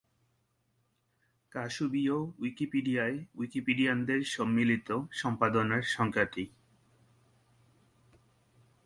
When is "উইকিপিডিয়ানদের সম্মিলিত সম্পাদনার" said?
3.35-5.81